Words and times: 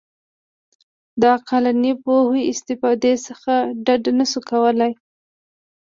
د 1.19 1.21
عقلاني 1.35 1.93
پوهو 2.03 2.37
استفادې 2.51 3.13
څخه 3.27 3.53
ډډه 3.85 4.11
نه 4.19 4.25
شو 4.31 4.39
کولای. 4.49 4.91